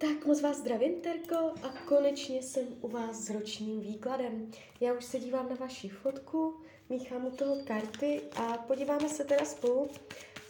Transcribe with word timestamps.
Tak 0.00 0.26
moc 0.26 0.40
vás 0.40 0.56
zdravím, 0.56 1.00
Terko, 1.00 1.36
a 1.36 1.68
konečně 1.86 2.42
jsem 2.42 2.66
u 2.80 2.88
vás 2.88 3.16
s 3.16 3.30
ročním 3.30 3.80
výkladem. 3.80 4.50
Já 4.80 4.92
už 4.92 5.04
se 5.04 5.18
dívám 5.18 5.48
na 5.48 5.56
vaši 5.56 5.88
fotku, 5.88 6.56
míchám 6.88 7.26
u 7.26 7.30
toho 7.30 7.56
karty 7.64 8.20
a 8.36 8.42
podíváme 8.42 9.08
se 9.08 9.24
teda 9.24 9.44
spolu, 9.44 9.90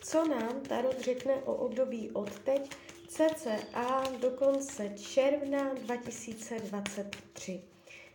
co 0.02 0.28
nám 0.28 0.60
Tarot 0.60 1.00
řekne 1.00 1.34
o 1.34 1.54
období 1.54 2.10
od 2.10 2.38
teď, 2.38 2.70
cca 3.08 4.04
do 4.20 4.30
konce 4.30 4.94
června 4.96 5.74
2023. 5.74 7.62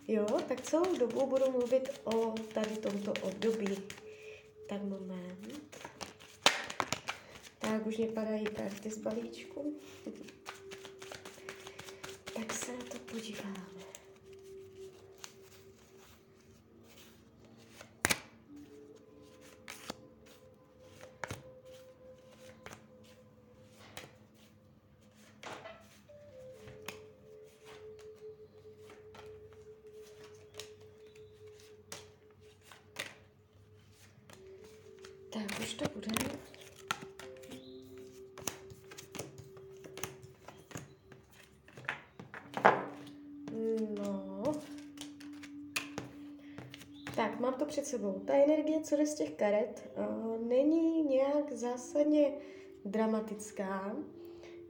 Jo, 0.08 0.26
tak 0.48 0.62
celou 0.62 0.98
dobu 0.98 1.26
budu 1.26 1.52
mluvit 1.52 1.90
o 2.04 2.36
tady 2.54 2.78
tomto 2.78 3.14
období. 3.22 3.78
Tak 4.70 4.82
moment. 4.82 5.80
Tak 7.60 7.88
už 7.88 7.98
mě 7.98 8.08
padají 8.08 8.46
karty 8.46 8.92
z 8.92 8.98
balíčku. 8.98 9.74
tak 12.34 12.54
se 12.54 12.72
na 12.72 12.84
to 12.84 13.00
podíváme. 13.00 13.74
Tak 35.30 35.60
už 35.60 35.74
to 35.74 35.86
bude. 35.90 36.08
Tak, 47.16 47.40
mám 47.40 47.54
to 47.54 47.66
před 47.66 47.86
sebou. 47.86 48.22
Ta 48.26 48.34
energie, 48.34 48.82
co 48.82 48.96
jde 48.96 49.06
z 49.06 49.16
těch 49.16 49.32
karet, 49.32 49.92
uh, 49.98 50.48
není 50.48 51.04
nějak 51.04 51.52
zásadně 51.52 52.34
dramatická. 52.86 53.96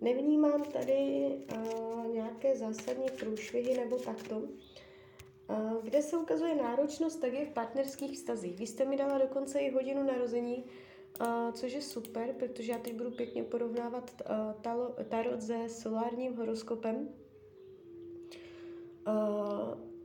Nevnímám 0.02 0.64
tady 0.64 1.28
uh, 1.56 2.08
nějaké 2.08 2.56
zásadní 2.56 3.08
průšvihy 3.20 3.78
nebo 3.78 3.98
takto. 3.98 4.38
Uh, 4.38 5.84
kde 5.84 6.02
se 6.02 6.18
ukazuje 6.18 6.56
náročnost, 6.56 7.22
tak 7.22 7.34
je 7.34 7.46
v 7.46 7.54
partnerských 7.54 8.12
vztazích. 8.12 8.60
Vy 8.60 8.68
jste 8.68 8.86
mi 8.86 8.98
dala 8.98 9.18
dokonce 9.18 9.60
i 9.60 9.72
hodinu 9.72 10.04
narození, 10.04 10.66
což 11.54 11.74
je 11.74 11.82
super, 11.82 12.34
protože 12.40 12.72
já 12.72 12.78
teď 12.78 12.94
budu 12.94 13.12
pěkně 13.12 13.44
porovnávat 13.44 14.22
tarot 15.10 15.42
se 15.42 15.70
solárním 15.70 16.36
horoskopem. 16.36 17.10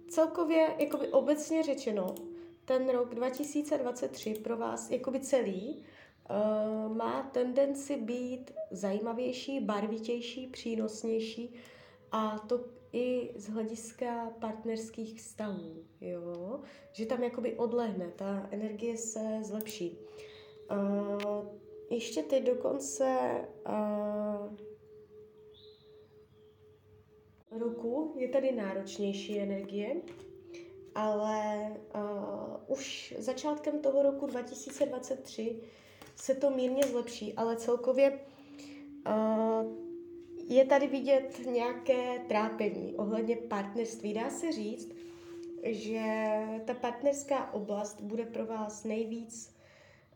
Celkově, 0.09 0.75
jakoby 0.78 1.09
obecně 1.09 1.62
řečeno, 1.62 2.14
ten 2.69 2.88
rok 2.88 3.14
2023 3.14 4.34
pro 4.34 4.56
vás 4.56 4.91
jakoby 4.91 5.20
celý 5.20 5.77
uh, 6.30 6.97
má 6.97 7.22
tendenci 7.22 7.97
být 7.97 8.50
zajímavější, 8.70 9.60
barvitější, 9.60 10.47
přínosnější 10.47 11.55
a 12.12 12.38
to 12.38 12.64
i 12.92 13.30
z 13.36 13.48
hlediska 13.48 14.30
partnerských 14.41 15.19
vztahů, 15.19 15.84
jo? 16.00 16.60
že 16.92 17.06
tam 17.06 17.22
jakoby 17.22 17.55
odlehne, 17.55 18.12
ta 18.16 18.48
energie 18.50 18.97
se 18.97 19.38
zlepší. 19.42 19.98
Uh, 20.70 21.47
ještě 21.91 22.22
teď 22.22 22.47
dokonce 22.47 23.19
uh, 23.69 24.56
roku 27.60 28.14
je 28.16 28.28
tady 28.28 28.53
náročnější 28.53 29.38
energie, 29.41 29.97
ale 30.98 31.70
uh, 31.94 32.78
už 32.78 33.14
začátkem 33.18 33.78
toho 33.80 34.02
roku 34.02 34.27
2023 34.27 35.60
se 36.16 36.34
to 36.34 36.50
mírně 36.50 36.82
zlepší, 36.82 37.34
ale 37.34 37.56
celkově 37.56 38.19
uh, 39.06 39.72
je 40.48 40.64
tady 40.64 40.87
vidět 40.87 41.41
nějaké 41.53 42.19
trápení 42.28 42.94
ohledně 42.97 43.37
partnerství. 43.37 44.14
Dá 44.14 44.31
se 44.31 44.53
říct, 44.53 44.92
že 45.64 46.03
ta 46.64 46.75
partnerská 46.75 47.53
oblast 47.53 48.00
bude 48.00 48.25
pro 48.25 48.47
vás 48.47 48.84
nejvíc 48.84 49.56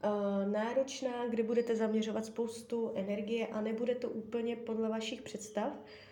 uh, 0.04 0.52
náročná, 0.52 1.26
kde 1.28 1.42
budete 1.42 1.76
zaměřovat 1.76 2.26
spoustu 2.26 2.92
energie 2.94 3.46
a 3.46 3.60
nebude 3.60 3.94
to 3.94 4.08
úplně 4.08 4.56
podle 4.56 4.88
vašich 4.88 5.22
představ. 5.22 5.72
Uh, 5.72 6.11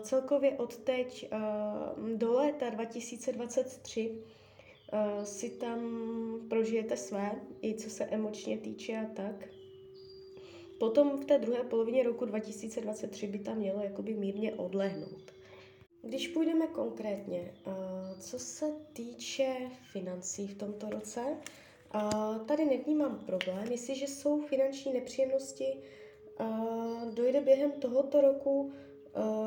celkově 0.00 0.52
od 0.52 0.76
teď 0.76 1.32
uh, 1.32 2.10
do 2.10 2.32
léta 2.32 2.70
2023 2.70 4.10
uh, 4.10 5.24
si 5.24 5.50
tam 5.50 5.80
prožijete 6.48 6.96
své, 6.96 7.32
i 7.62 7.74
co 7.74 7.90
se 7.90 8.04
emočně 8.04 8.58
týče 8.58 8.96
a 8.96 9.14
tak. 9.14 9.48
Potom 10.78 11.18
v 11.18 11.24
té 11.24 11.38
druhé 11.38 11.64
polovině 11.64 12.02
roku 12.02 12.24
2023 12.24 13.26
by 13.26 13.38
tam 13.38 13.56
mělo 13.56 13.80
jakoby 13.80 14.14
mírně 14.14 14.54
odlehnout. 14.54 15.32
Když 16.02 16.28
půjdeme 16.28 16.66
konkrétně, 16.66 17.54
co 18.18 18.38
se 18.38 18.66
týče 18.92 19.56
financí 19.92 20.46
v 20.46 20.58
tomto 20.58 20.90
roce, 20.90 21.20
tady 22.46 22.64
nevnímám 22.64 23.18
problém. 23.18 23.72
Jestliže 23.72 24.06
jsou 24.06 24.40
finanční 24.40 24.92
nepříjemnosti, 24.92 25.76
dojde 27.14 27.40
během 27.40 27.72
tohoto 27.72 28.20
roku 28.20 28.72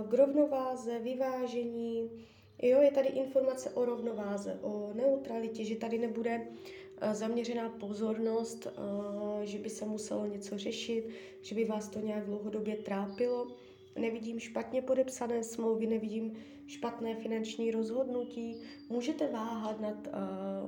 k 0.09 0.13
rovnováze, 0.13 0.99
vyvážení. 0.99 2.11
Jo, 2.61 2.81
je 2.81 2.91
tady 2.91 3.07
informace 3.07 3.69
o 3.69 3.85
rovnováze, 3.85 4.59
o 4.61 4.91
neutralitě, 4.93 5.65
že 5.65 5.75
tady 5.75 5.97
nebude 5.97 6.47
zaměřená 7.11 7.69
pozornost, 7.69 8.67
že 9.43 9.59
by 9.59 9.69
se 9.69 9.85
muselo 9.85 10.25
něco 10.25 10.57
řešit, 10.57 11.09
že 11.41 11.55
by 11.55 11.65
vás 11.65 11.89
to 11.89 11.99
nějak 11.99 12.25
dlouhodobě 12.25 12.75
trápilo. 12.75 13.47
Nevidím 13.95 14.39
špatně 14.39 14.81
podepsané 14.81 15.43
smlouvy, 15.43 15.87
nevidím 15.87 16.37
špatné 16.67 17.15
finanční 17.15 17.71
rozhodnutí. 17.71 18.61
Můžete 18.89 19.27
váhat 19.27 19.79
nad 19.81 20.07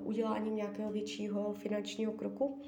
uděláním 0.03 0.55
nějakého 0.55 0.91
většího 0.91 1.53
finančního 1.53 2.11
kroku. 2.11 2.61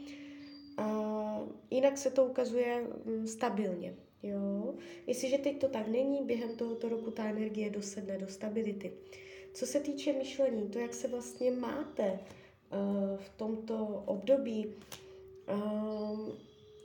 Jinak 1.71 1.97
se 1.97 2.11
to 2.11 2.25
ukazuje 2.25 2.87
um, 3.05 3.27
stabilně. 3.27 3.95
Jo? 4.23 4.73
Jestliže 5.07 5.37
teď 5.37 5.59
to 5.59 5.67
tak 5.67 5.87
není, 5.87 6.25
během 6.25 6.55
tohoto 6.55 6.89
roku 6.89 7.11
ta 7.11 7.25
energie 7.25 7.69
dosedne 7.69 8.17
do 8.17 8.27
stability. 8.27 8.91
Co 9.53 9.65
se 9.65 9.79
týče 9.79 10.13
myšlení, 10.13 10.69
to, 10.69 10.79
jak 10.79 10.93
se 10.93 11.07
vlastně 11.07 11.51
máte 11.51 12.11
uh, 12.11 13.17
v 13.17 13.29
tomto 13.37 14.03
období, 14.05 14.73
uh, 15.53 16.29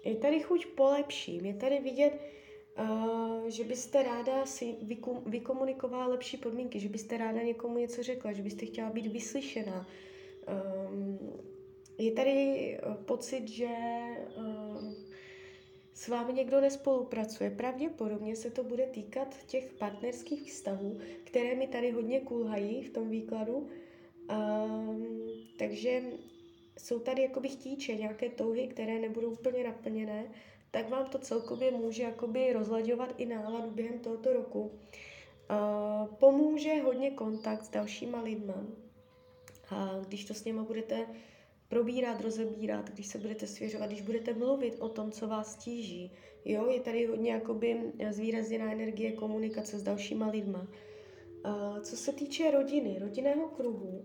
je 0.04 0.14
tady 0.14 0.40
chuť 0.40 0.66
polepším, 0.66 1.46
je 1.46 1.54
tady 1.54 1.80
vidět, 1.80 2.20
uh, 2.78 3.48
že 3.48 3.64
byste 3.64 4.02
ráda 4.02 4.46
si 4.46 4.74
vykum, 4.82 5.22
vykomunikovala 5.26 6.06
lepší 6.06 6.36
podmínky, 6.36 6.80
že 6.80 6.88
byste 6.88 7.16
ráda 7.16 7.42
někomu 7.42 7.78
něco 7.78 8.02
řekla, 8.02 8.32
že 8.32 8.42
byste 8.42 8.66
chtěla 8.66 8.90
být 8.90 9.06
vyslyšená. 9.06 9.86
Um, 10.90 11.18
je 11.98 12.12
tady 12.12 12.78
pocit, 13.04 13.48
že 13.48 13.68
s 15.96 16.08
vámi 16.08 16.32
někdo 16.32 16.60
nespolupracuje. 16.60 17.50
Pravděpodobně 17.50 18.36
se 18.36 18.50
to 18.50 18.64
bude 18.64 18.86
týkat 18.86 19.36
těch 19.46 19.72
partnerských 19.72 20.52
vztahů, 20.52 20.98
které 21.24 21.54
mi 21.54 21.66
tady 21.66 21.90
hodně 21.90 22.20
kulhají 22.20 22.82
v 22.82 22.90
tom 22.90 23.10
výkladu. 23.10 23.68
Um, 24.30 25.16
takže 25.58 26.02
jsou 26.78 26.98
tady 26.98 27.22
jakoby 27.22 27.48
chtíče, 27.48 27.94
nějaké 27.94 28.28
touhy, 28.28 28.68
které 28.68 28.98
nebudou 28.98 29.30
úplně 29.30 29.64
naplněné, 29.64 30.24
tak 30.70 30.88
vám 30.88 31.06
to 31.06 31.18
celkově 31.18 31.70
může 31.70 32.02
jakoby 32.02 32.52
rozlaďovat 32.52 33.14
i 33.18 33.26
náladu 33.26 33.70
během 33.70 33.98
tohoto 33.98 34.32
roku. 34.32 34.60
Uh, 34.60 36.14
pomůže 36.14 36.82
hodně 36.82 37.10
kontakt 37.10 37.64
s 37.64 37.68
dalšíma 37.68 38.22
lidma. 38.22 38.66
A 39.70 40.00
když 40.08 40.24
to 40.24 40.34
s 40.34 40.44
něma 40.44 40.62
budete 40.62 41.06
probírat, 41.68 42.20
rozebírat, 42.20 42.90
když 42.90 43.06
se 43.06 43.18
budete 43.18 43.46
svěřovat, 43.46 43.86
když 43.86 44.02
budete 44.02 44.34
mluvit 44.34 44.76
o 44.78 44.88
tom, 44.88 45.12
co 45.12 45.28
vás 45.28 45.56
tíží. 45.56 46.12
Jo, 46.44 46.66
je 46.70 46.80
tady 46.80 47.06
hodně 47.06 47.32
jakoby 47.32 47.92
zvýrazněná 48.10 48.72
energie 48.72 49.12
komunikace 49.12 49.78
s 49.78 49.82
dalšíma 49.82 50.30
lidma. 50.30 50.66
Uh, 51.46 51.80
co 51.80 51.96
se 51.96 52.12
týče 52.12 52.50
rodiny, 52.50 52.98
rodinného 52.98 53.48
kruhu, 53.48 54.04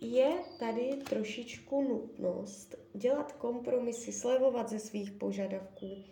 je 0.00 0.30
tady 0.58 0.90
trošičku 1.08 1.82
nutnost 1.82 2.74
dělat 2.94 3.32
kompromisy, 3.32 4.12
slevovat 4.12 4.70
ze 4.70 4.78
svých 4.78 5.10
požadavků, 5.10 6.04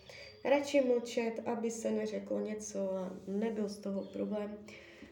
radši 0.45 0.81
mlčet, 0.81 1.41
aby 1.47 1.71
se 1.71 1.91
neřeklo 1.91 2.41
něco 2.41 2.97
a 2.97 3.17
nebyl 3.27 3.69
z 3.69 3.79
toho 3.79 4.03
problém. 4.03 4.59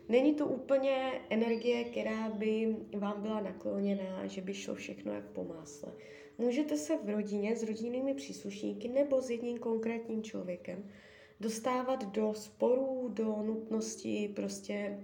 Není 0.08 0.34
to 0.34 0.46
úplně 0.46 1.20
energie, 1.30 1.84
která 1.84 2.28
by 2.28 2.76
vám 2.98 3.22
byla 3.22 3.40
nakloněná, 3.40 4.26
že 4.26 4.40
by 4.40 4.54
šlo 4.54 4.74
všechno 4.74 5.12
jak 5.12 5.24
po 5.24 5.44
másle. 5.44 5.92
Můžete 6.38 6.76
se 6.76 6.96
v 7.04 7.10
rodině 7.10 7.56
s 7.56 7.62
rodinnými 7.62 8.14
příslušníky 8.14 8.88
nebo 8.88 9.20
s 9.20 9.30
jedním 9.30 9.58
konkrétním 9.58 10.22
člověkem 10.22 10.84
dostávat 11.42 12.04
do 12.04 12.34
sporů, 12.34 13.08
do 13.08 13.42
nutnosti 13.42 14.32
prostě 14.36 14.98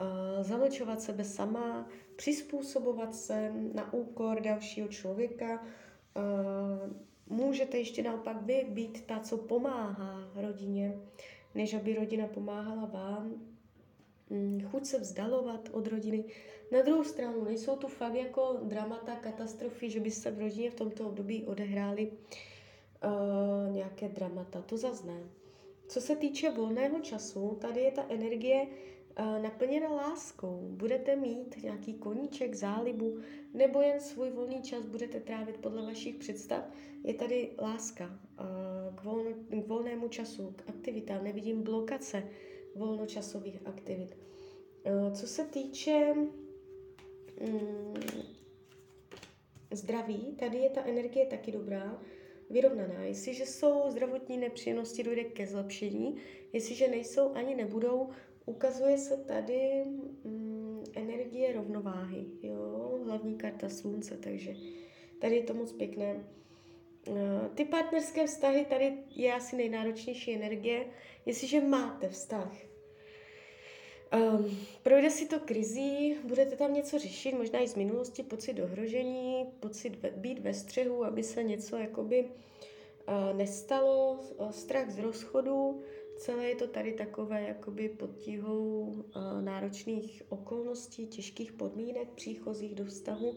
uh, 0.00 0.42
zamlčovat 0.42 1.02
sebe 1.02 1.24
sama, 1.24 1.88
přizpůsobovat 2.16 3.14
se 3.14 3.52
na 3.74 3.92
úkor 3.92 4.40
dalšího 4.40 4.88
člověka. 4.88 5.62
Uh, 5.62 6.92
můžete 7.26 7.78
ještě 7.78 8.02
naopak 8.02 8.42
vy 8.42 8.66
být 8.68 9.06
ta, 9.06 9.20
co 9.20 9.36
pomáhá 9.36 10.30
rodině, 10.34 11.00
než 11.54 11.74
aby 11.74 11.94
rodina 11.94 12.26
pomáhala 12.26 12.86
vám. 12.86 13.51
Mm, 14.32 14.60
chuť 14.60 14.86
se 14.86 14.98
vzdalovat 14.98 15.68
od 15.72 15.86
rodiny. 15.86 16.24
Na 16.72 16.82
druhou 16.82 17.04
stranu 17.04 17.44
nejsou 17.44 17.76
tu 17.76 17.88
fakt 17.88 18.14
jako 18.14 18.56
dramata, 18.62 19.16
katastrofy, 19.16 19.90
že 19.90 20.00
by 20.00 20.10
se 20.10 20.30
v 20.30 20.38
rodině 20.38 20.70
v 20.70 20.74
tomto 20.74 21.08
období 21.08 21.44
odehrály 21.44 22.12
uh, 22.12 23.72
nějaké 23.74 24.08
dramata. 24.08 24.62
To 24.62 24.76
zase 24.76 25.06
ne. 25.06 25.20
Co 25.88 26.00
se 26.00 26.16
týče 26.16 26.50
volného 26.50 27.00
času, 27.00 27.58
tady 27.60 27.80
je 27.80 27.90
ta 27.90 28.06
energie 28.08 28.66
uh, 28.66 29.42
naplněna 29.42 29.88
láskou. 29.88 30.68
Budete 30.70 31.16
mít 31.16 31.62
nějaký 31.62 31.94
koníček, 31.94 32.54
zálibu, 32.54 33.18
nebo 33.54 33.80
jen 33.80 34.00
svůj 34.00 34.30
volný 34.30 34.62
čas 34.62 34.86
budete 34.86 35.20
trávit 35.20 35.56
podle 35.56 35.82
vašich 35.82 36.16
představ. 36.16 36.64
Je 37.04 37.14
tady 37.14 37.50
láska 37.60 38.04
uh, 38.04 38.96
k, 38.96 39.04
volno, 39.04 39.30
k 39.62 39.66
volnému 39.66 40.08
času, 40.08 40.54
k 40.56 40.68
aktivitám. 40.68 41.24
Nevidím 41.24 41.62
blokace 41.62 42.22
volnočasových 42.74 43.66
aktivit. 43.66 44.16
Uh, 44.86 45.12
co 45.12 45.26
se 45.26 45.44
týče 45.44 46.14
um, 47.40 47.94
zdraví, 49.70 50.36
tady 50.38 50.58
je 50.58 50.70
ta 50.70 50.84
energie 50.84 51.26
taky 51.26 51.52
dobrá 51.52 52.02
vyrovnaná. 52.50 53.02
Jestliže 53.02 53.46
jsou 53.46 53.90
zdravotní 53.90 54.36
nepříjemnosti, 54.36 55.02
dojde 55.02 55.24
ke 55.24 55.46
zlepšení. 55.46 56.16
Jestliže 56.52 56.88
nejsou 56.88 57.32
ani 57.34 57.54
nebudou, 57.54 58.08
ukazuje 58.46 58.98
se 58.98 59.16
tady 59.16 59.84
mm, 60.24 60.84
energie 60.94 61.52
rovnováhy. 61.52 62.26
Jo? 62.42 63.00
Hlavní 63.04 63.34
karta 63.34 63.68
slunce, 63.68 64.16
takže 64.16 64.54
tady 65.18 65.36
je 65.36 65.42
to 65.42 65.54
moc 65.54 65.72
pěkné. 65.72 66.24
Eh, 67.08 67.48
ty 67.54 67.64
partnerské 67.64 68.26
vztahy, 68.26 68.64
tady 68.64 68.92
je 69.10 69.34
asi 69.34 69.56
nejnáročnější 69.56 70.34
energie. 70.34 70.86
Jestliže 71.26 71.60
máte 71.60 72.08
vztah, 72.08 72.52
Um, 74.12 74.58
projde 74.82 75.10
si 75.10 75.26
to 75.26 75.40
krizí, 75.40 76.16
budete 76.24 76.56
tam 76.56 76.74
něco 76.74 76.98
řešit, 76.98 77.34
možná 77.34 77.60
i 77.60 77.68
z 77.68 77.74
minulosti, 77.74 78.22
pocit 78.22 78.60
ohrožení, 78.60 79.46
pocit 79.60 79.96
ve, 80.02 80.10
být 80.10 80.38
ve 80.38 80.54
střehu, 80.54 81.04
aby 81.04 81.22
se 81.22 81.42
něco 81.42 81.76
jakoby 81.76 82.24
uh, 82.24 83.36
nestalo, 83.36 84.20
uh, 84.36 84.50
strach 84.50 84.90
z 84.90 84.98
rozchodu, 84.98 85.82
celé 86.16 86.44
je 86.44 86.54
to 86.54 86.66
tady 86.66 86.92
takové 86.92 87.42
jakoby 87.42 87.88
pod 87.88 88.16
tíhou 88.16 88.80
uh, 88.80 89.04
náročných 89.40 90.22
okolností, 90.28 91.06
těžkých 91.06 91.52
podmínek 91.52 92.08
příchozích 92.08 92.74
do 92.74 92.84
vztahu. 92.84 93.36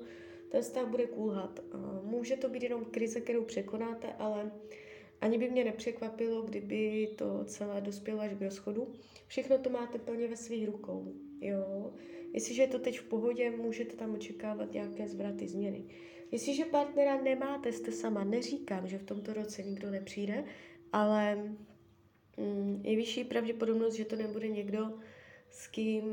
Ten 0.56 0.64
vztah 0.64 0.88
bude 0.88 1.06
kulhat. 1.08 1.60
Uh, 1.74 2.06
může 2.12 2.38
to 2.38 2.50
být 2.50 2.64
jenom 2.64 2.86
krize, 2.86 3.22
kterou 3.22 3.44
překonáte, 3.44 4.14
ale 4.14 4.52
ani 5.22 5.38
by 5.38 5.50
mě 5.50 5.64
nepřekvapilo, 5.64 6.42
kdyby 6.42 7.10
to 7.18 7.46
celé 7.46 7.82
dospělo 7.82 8.20
až 8.20 8.34
k 8.34 8.42
rozchodu. 8.42 8.94
Všechno 9.28 9.58
to 9.58 9.70
máte 9.70 10.00
plně 10.00 10.28
ve 10.28 10.38
svých 10.38 10.68
rukou. 10.68 11.14
Jo? 11.42 11.94
Jestliže 12.34 12.62
je 12.62 12.68
to 12.68 12.80
teď 12.80 13.00
v 13.00 13.04
pohodě, 13.04 13.52
můžete 13.52 13.96
tam 13.96 14.14
očekávat 14.14 14.74
nějaké 14.74 15.08
zvraty, 15.08 15.48
změny. 15.48 15.84
Jestliže 16.32 16.66
partnera 16.66 17.22
nemáte, 17.22 17.72
jste 17.72 17.92
sama, 17.92 18.24
neříkám, 18.24 18.88
že 18.88 18.98
v 18.98 19.04
tomto 19.04 19.34
roce 19.34 19.64
nikdo 19.64 19.92
nepřijde, 19.92 20.44
ale 20.92 21.36
mm, 22.38 22.82
je 22.84 22.96
vyšší 22.96 23.24
pravděpodobnost, 23.24 23.94
že 23.94 24.06
to 24.06 24.16
nebude 24.16 24.48
někdo, 24.48 24.94
s 25.56 25.68
kým 25.68 26.04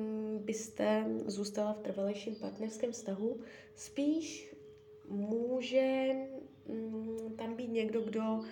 byste 0.45 1.07
zůstala 1.27 1.73
v 1.73 1.79
trvalejším 1.79 2.35
partnerském 2.35 2.93
vztahu. 2.93 3.41
Spíš 3.75 4.55
může 5.09 6.13
mm, 6.69 7.35
tam 7.37 7.55
být 7.55 7.71
někdo, 7.71 8.01
kdo 8.01 8.23
um, 8.23 8.45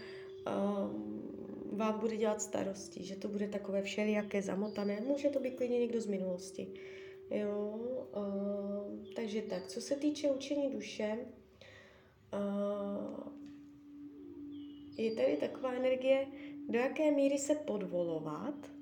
vám 1.73 2.01
bude 2.01 2.17
dělat 2.17 2.43
starosti, 2.43 3.05
že 3.05 3.17
to 3.17 3.29
bude 3.29 3.49
takové 3.49 3.83
všelijaké 3.83 4.43
zamotané. 4.43 5.01
Může 5.01 5.29
to 5.29 5.41
být 5.41 5.57
klidně 5.57 5.79
někdo 5.79 6.01
z 6.01 6.07
minulosti. 6.07 6.69
Jo, 7.31 7.81
uh, 8.17 9.05
takže 9.17 9.43
tak, 9.43 9.67
co 9.67 9.81
se 9.81 9.97
týče 9.97 10.31
učení 10.31 10.71
duše, 10.71 11.19
uh, 12.33 13.29
je 14.97 15.15
tady 15.15 15.37
taková 15.37 15.73
energie, 15.73 16.27
do 16.69 16.79
jaké 16.79 17.11
míry 17.11 17.39
se 17.39 17.55
podvolovat, 17.55 18.80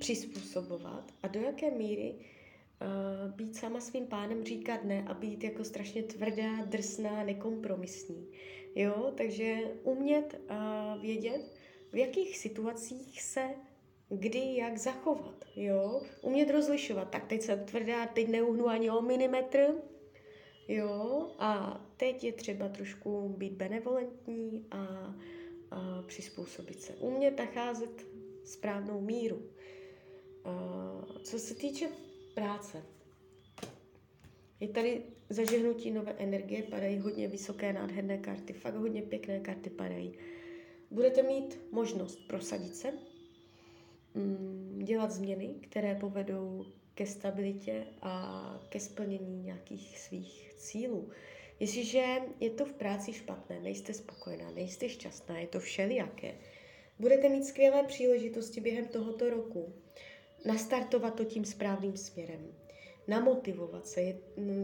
přizpůsobovat 0.00 1.12
a 1.22 1.28
do 1.28 1.40
jaké 1.40 1.70
míry 1.70 2.14
uh, 2.14 3.34
být 3.34 3.56
sama 3.56 3.80
svým 3.80 4.06
pánem, 4.06 4.44
říkat 4.44 4.84
ne 4.84 5.04
a 5.08 5.14
být 5.14 5.44
jako 5.44 5.64
strašně 5.64 6.02
tvrdá, 6.02 6.64
drsná, 6.64 7.24
nekompromisní. 7.24 8.28
Jo, 8.74 9.12
takže 9.16 9.58
umět 9.82 10.40
uh, 10.50 11.02
vědět, 11.02 11.54
v 11.92 11.96
jakých 11.96 12.38
situacích 12.38 13.22
se 13.22 13.50
kdy 14.08 14.56
jak 14.56 14.78
zachovat, 14.78 15.44
jo, 15.56 16.02
umět 16.22 16.50
rozlišovat, 16.50 17.10
tak 17.10 17.26
teď 17.26 17.42
jsem 17.42 17.64
tvrdá, 17.64 18.06
teď 18.06 18.28
neuhnu 18.28 18.68
ani 18.68 18.90
o 18.90 19.02
milimetr, 19.02 19.74
jo, 20.68 21.28
a 21.38 21.80
teď 21.96 22.24
je 22.24 22.32
třeba 22.32 22.68
trošku 22.68 23.28
být 23.28 23.52
benevolentní 23.52 24.66
a, 24.70 25.14
a 25.70 26.02
přizpůsobit 26.06 26.82
se, 26.82 26.92
umět 26.94 27.38
nacházet 27.38 28.06
správnou 28.44 29.00
míru. 29.00 29.42
A, 30.46 31.18
co 31.22 31.38
se 31.38 31.54
týče 31.54 31.88
práce, 32.34 32.82
je 34.60 34.68
tady 34.68 35.02
zažehnutí 35.30 35.90
nové 35.90 36.12
energie, 36.18 36.62
padají 36.62 36.98
hodně 36.98 37.28
vysoké 37.28 37.72
nádherné 37.72 38.18
karty, 38.18 38.52
fakt 38.52 38.74
hodně 38.74 39.02
pěkné 39.02 39.40
karty 39.40 39.70
padají. 39.70 40.18
Budete 40.90 41.22
mít 41.22 41.58
možnost 41.72 42.16
prosadit 42.28 42.76
se, 42.76 42.92
mm, 44.14 44.80
dělat 44.84 45.10
změny, 45.10 45.54
které 45.60 45.94
povedou 45.94 46.66
ke 46.94 47.06
stabilitě 47.06 47.86
a 48.02 48.66
ke 48.68 48.80
splnění 48.80 49.42
nějakých 49.42 49.98
svých 49.98 50.54
cílů. 50.56 51.10
Jestliže 51.60 52.04
je 52.40 52.50
to 52.50 52.64
v 52.64 52.72
práci 52.72 53.12
špatné, 53.12 53.60
nejste 53.60 53.94
spokojená, 53.94 54.50
nejste 54.50 54.88
šťastná, 54.88 55.38
je 55.38 55.46
to 55.46 55.60
všelijaké, 55.60 56.34
budete 56.98 57.28
mít 57.28 57.44
skvělé 57.44 57.82
příležitosti 57.82 58.60
během 58.60 58.86
tohoto 58.86 59.30
roku 59.30 59.72
nastartovat 60.46 61.14
to 61.14 61.24
tím 61.24 61.44
správným 61.44 61.96
směrem 61.96 62.52
namotivovat 63.08 63.86
se. 63.86 64.00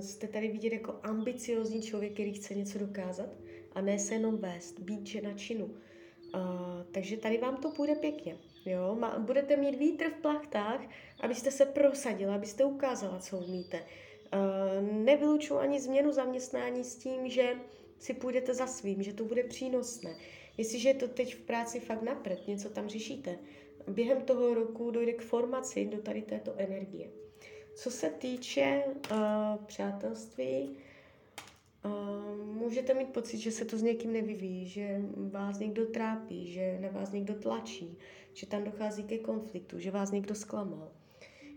Jste 0.00 0.28
tady 0.28 0.48
vidět 0.48 0.72
jako 0.72 0.94
ambiciozní 1.02 1.82
člověk, 1.82 2.12
který 2.12 2.32
chce 2.32 2.54
něco 2.54 2.78
dokázat 2.78 3.28
a 3.72 3.80
ne 3.80 3.98
se 3.98 4.14
jenom 4.14 4.36
vést, 4.36 4.80
být 4.80 5.06
žena 5.06 5.34
činu. 5.34 5.64
Uh, 5.64 6.40
takže 6.92 7.16
tady 7.16 7.38
vám 7.38 7.56
to 7.56 7.70
půjde 7.70 7.94
pěkně. 7.94 8.36
Jo? 8.66 8.96
Má, 8.98 9.18
budete 9.18 9.56
mít 9.56 9.78
vítr 9.78 10.10
v 10.10 10.22
plachtách, 10.22 10.80
abyste 11.20 11.50
se 11.50 11.66
prosadila, 11.66 12.34
abyste 12.34 12.64
ukázala, 12.64 13.18
co 13.18 13.38
umíte. 13.38 13.80
Uh, 13.80 15.04
nevylučuji 15.04 15.58
ani 15.58 15.80
změnu 15.80 16.12
zaměstnání 16.12 16.84
s 16.84 16.96
tím, 16.96 17.28
že 17.28 17.54
si 17.98 18.14
půjdete 18.14 18.54
za 18.54 18.66
svým, 18.66 19.02
že 19.02 19.12
to 19.12 19.24
bude 19.24 19.44
přínosné. 19.44 20.16
Jestliže 20.58 20.88
je 20.88 20.94
to 20.94 21.08
teď 21.08 21.34
v 21.34 21.40
práci 21.40 21.80
fakt 21.80 22.02
napřed, 22.02 22.48
něco 22.48 22.70
tam 22.70 22.88
řešíte, 22.88 23.38
během 23.88 24.22
toho 24.22 24.54
roku 24.54 24.90
dojde 24.90 25.12
k 25.12 25.22
formaci 25.22 25.84
do 25.84 25.98
tady 25.98 26.22
této 26.22 26.54
energie. 26.56 27.10
Co 27.74 27.90
se 27.90 28.10
týče 28.10 28.84
uh, 28.86 29.16
přátelství, 29.66 30.76
uh, 31.84 32.46
můžete 32.46 32.94
mít 32.94 33.08
pocit, 33.08 33.38
že 33.38 33.50
se 33.50 33.64
to 33.64 33.78
s 33.78 33.82
někým 33.82 34.12
nevyvíjí, 34.12 34.66
že 34.66 35.00
vás 35.30 35.58
někdo 35.58 35.86
trápí, 35.86 36.52
že 36.52 36.78
na 36.80 36.88
vás 36.88 37.12
někdo 37.12 37.34
tlačí, 37.34 37.98
že 38.32 38.46
tam 38.46 38.64
dochází 38.64 39.04
ke 39.04 39.18
konfliktu, 39.18 39.78
že 39.78 39.90
vás 39.90 40.10
někdo 40.10 40.34
zklamal. 40.34 40.92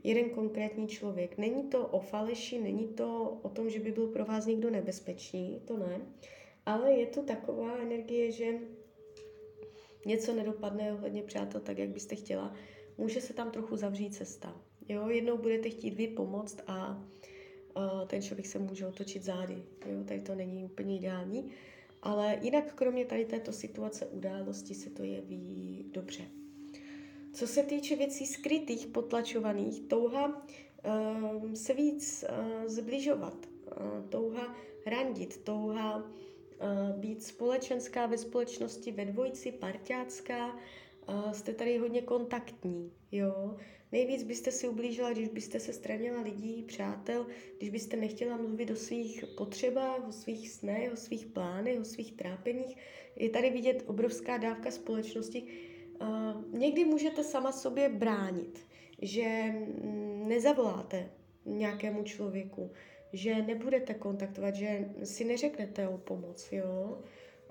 Jeden 0.03 0.29
konkrétní 0.29 0.87
člověk. 0.87 1.37
Není 1.37 1.63
to 1.63 1.87
o 1.87 1.99
faleši, 1.99 2.61
není 2.61 2.87
to 2.87 3.39
o 3.41 3.49
tom, 3.49 3.69
že 3.69 3.79
by 3.79 3.91
byl 3.91 4.07
pro 4.07 4.25
vás 4.25 4.45
někdo 4.45 4.69
nebezpečný, 4.69 5.61
to 5.65 5.77
ne, 5.77 6.01
ale 6.65 6.91
je 6.91 7.05
to 7.05 7.21
taková 7.21 7.77
energie, 7.77 8.31
že 8.31 8.59
něco 10.05 10.33
nedopadne 10.33 10.93
ohledně 10.93 11.23
přátel 11.23 11.61
tak, 11.61 11.77
jak 11.77 11.89
byste 11.89 12.15
chtěla. 12.15 12.53
Může 12.97 13.21
se 13.21 13.33
tam 13.33 13.51
trochu 13.51 13.75
zavřít 13.75 14.15
cesta. 14.15 14.61
Jo, 14.89 15.07
jednou 15.07 15.37
budete 15.37 15.69
chtít 15.69 15.93
vy 15.93 16.07
pomoct 16.07 16.61
a 16.67 17.03
uh, 17.77 18.07
ten 18.07 18.21
člověk 18.21 18.47
se 18.47 18.59
může 18.59 18.87
otočit 18.87 19.23
zády. 19.23 19.63
Jo, 19.85 20.03
tady 20.03 20.21
to 20.21 20.35
není 20.35 20.63
úplně 20.63 20.97
ideální. 20.97 21.51
Ale 22.01 22.39
jinak 22.41 22.73
kromě 22.73 23.05
tady 23.05 23.25
této 23.25 23.51
situace 23.51 24.05
události 24.05 24.73
se 24.73 24.89
to 24.89 25.03
jeví 25.03 25.85
dobře. 25.91 26.23
Co 27.33 27.47
se 27.47 27.63
týče 27.63 27.95
věcí 27.95 28.25
skrytých, 28.25 28.87
potlačovaných, 28.87 29.79
touha 29.81 30.27
uh, 30.85 31.53
se 31.53 31.73
víc 31.73 32.25
uh, 32.29 32.67
zbližovat, 32.67 33.47
uh, 33.65 34.09
touha 34.09 34.55
randit, 34.85 35.37
touha 35.43 35.97
uh, 35.97 36.03
být 36.97 37.23
společenská 37.23 38.05
ve 38.05 38.17
společnosti, 38.17 38.91
ve 38.91 39.05
dvojici, 39.05 39.51
parťácká, 39.51 40.59
jste 41.31 41.53
tady 41.53 41.77
hodně 41.77 42.01
kontaktní, 42.01 42.91
jo. 43.11 43.57
Nejvíc 43.91 44.23
byste 44.23 44.51
si 44.51 44.67
ublížila, 44.67 45.11
když 45.11 45.27
byste 45.27 45.59
se 45.59 45.73
stranila 45.73 46.21
lidí, 46.21 46.63
přátel, 46.63 47.27
když 47.57 47.69
byste 47.69 47.97
nechtěla 47.97 48.37
mluvit 48.37 48.71
o 48.71 48.75
svých 48.75 49.25
potřebách, 49.37 50.07
o 50.07 50.11
svých 50.11 50.49
snech, 50.49 50.93
o 50.93 50.95
svých 50.95 51.25
plánech, 51.25 51.79
o 51.79 51.85
svých 51.85 52.13
trápeních. 52.13 52.77
Je 53.15 53.29
tady 53.29 53.49
vidět 53.49 53.83
obrovská 53.87 54.37
dávka 54.37 54.71
společnosti. 54.71 55.43
Někdy 56.51 56.85
můžete 56.85 57.23
sama 57.23 57.51
sobě 57.51 57.89
bránit, 57.89 58.59
že 59.01 59.55
nezavoláte 60.25 61.09
nějakému 61.45 62.03
člověku, 62.03 62.71
že 63.15 63.41
nebudete 63.41 63.93
kontaktovat, 63.93 64.55
že 64.55 64.89
si 65.03 65.23
neřeknete 65.25 65.87
o 65.87 65.97
pomoc, 65.97 66.51
jo. 66.51 66.97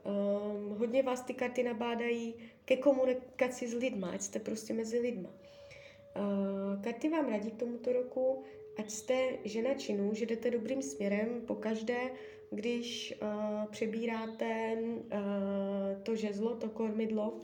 Um, 0.05 0.77
hodně 0.79 1.03
vás 1.03 1.21
ty 1.21 1.35
karty 1.35 1.63
nabádají 1.63 2.35
ke 2.65 2.77
komunikaci 2.77 3.69
s 3.69 3.75
lidma, 3.75 4.11
ať 4.11 4.23
jste 4.23 4.39
prostě 4.39 4.75
mezi 4.75 4.99
lidma. 4.99 5.29
Uh, 5.29 6.83
karty 6.83 7.09
vám 7.09 7.29
radí 7.29 7.51
k 7.51 7.59
tomuto 7.59 7.93
roku, 7.93 8.43
ať 8.79 8.91
jste 8.91 9.29
žena 9.45 9.75
činu, 9.75 10.15
že 10.15 10.27
jdete 10.27 10.51
dobrým 10.51 10.83
směrem 10.83 11.41
po 11.47 11.55
každé, 11.55 12.11
když 12.51 13.15
uh, 13.23 13.71
přebíráte 13.71 14.77
uh, 14.77 16.03
to 16.03 16.17
žezlo, 16.17 16.57
to 16.57 16.69
kormidlo 16.69 17.41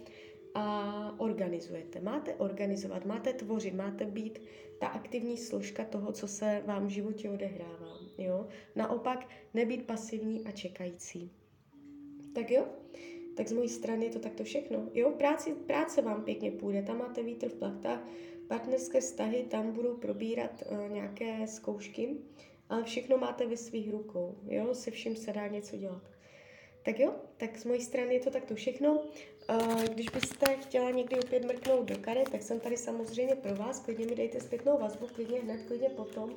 a 0.54 1.14
organizujete. 1.18 2.00
Máte 2.00 2.34
organizovat, 2.34 3.04
máte 3.04 3.32
tvořit, 3.32 3.74
máte 3.74 4.04
být 4.04 4.38
ta 4.78 4.86
aktivní 4.86 5.36
složka 5.36 5.84
toho, 5.84 6.12
co 6.12 6.28
se 6.28 6.62
vám 6.66 6.86
v 6.86 6.90
životě 6.90 7.30
odehrává. 7.30 7.98
Jo? 8.18 8.48
Naopak 8.76 9.28
nebýt 9.54 9.86
pasivní 9.86 10.44
a 10.44 10.50
čekající. 10.50 11.32
Tak 12.34 12.50
jo, 12.50 12.66
tak 13.36 13.48
z 13.48 13.52
mojí 13.52 13.68
strany 13.68 14.04
je 14.04 14.10
to 14.10 14.18
takto 14.18 14.44
všechno. 14.44 14.88
Jo, 14.94 15.10
práci, 15.10 15.54
práce 15.54 16.02
vám 16.02 16.24
pěkně 16.24 16.50
půjde, 16.50 16.82
tam 16.82 16.98
máte 16.98 17.22
vítr 17.22 17.48
v 17.48 17.54
plachtách, 17.54 18.00
partnerské 18.48 19.00
vztahy, 19.00 19.46
tam 19.50 19.72
budou 19.72 19.96
probírat 19.96 20.62
uh, 20.70 20.92
nějaké 20.92 21.46
zkoušky, 21.46 22.16
ale 22.68 22.84
všechno 22.84 23.18
máte 23.18 23.46
ve 23.46 23.56
svých 23.56 23.90
rukou, 23.90 24.38
jo, 24.46 24.74
se 24.74 24.90
vším 24.90 25.16
se 25.16 25.32
dá 25.32 25.46
něco 25.46 25.76
dělat. 25.76 26.02
Tak 26.82 26.98
jo, 26.98 27.14
tak 27.36 27.58
z 27.58 27.64
mojí 27.64 27.80
strany 27.80 28.14
je 28.14 28.20
to 28.20 28.30
takto 28.30 28.54
všechno. 28.54 29.04
Když 29.92 30.08
byste 30.08 30.56
chtěla 30.56 30.90
někdy 30.90 31.18
opět 31.18 31.44
mrknout 31.44 31.88
do 31.88 31.98
karet, 31.98 32.30
tak 32.30 32.42
jsem 32.42 32.60
tady 32.60 32.76
samozřejmě 32.76 33.34
pro 33.34 33.54
vás, 33.54 33.80
klidně 33.80 34.06
mi 34.06 34.14
dejte 34.14 34.40
zpětnou 34.40 34.78
vazbu, 34.78 35.06
klidně 35.06 35.40
hned, 35.40 35.60
klidně 35.66 35.88
potom. 35.88 36.34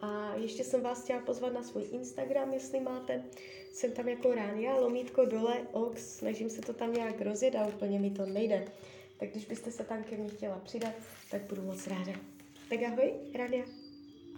A 0.00 0.34
ještě 0.34 0.64
jsem 0.64 0.80
vás 0.80 1.04
chtěla 1.04 1.20
pozvat 1.20 1.52
na 1.52 1.62
svůj 1.62 1.84
Instagram, 1.90 2.52
jestli 2.52 2.80
máte. 2.80 3.24
Jsem 3.72 3.92
tam 3.92 4.08
jako 4.08 4.34
Ránia, 4.34 4.76
lomítko 4.76 5.24
dole, 5.24 5.66
ox, 5.72 6.16
snažím 6.16 6.50
se 6.50 6.60
to 6.60 6.72
tam 6.72 6.92
nějak 6.92 7.20
rozjet 7.20 7.54
a 7.54 7.66
úplně 7.66 7.98
mi 7.98 8.10
to 8.10 8.26
nejde. 8.26 8.64
Tak 9.16 9.30
když 9.30 9.46
byste 9.46 9.70
se 9.70 9.84
tam 9.84 10.04
ke 10.04 10.16
mně 10.16 10.28
chtěla 10.28 10.58
přidat, 10.58 10.94
tak 11.30 11.42
budu 11.42 11.62
moc 11.62 11.86
ráda. 11.86 12.12
Tak 12.68 12.82
ahoj, 12.82 13.12
Ránia. 13.34 13.83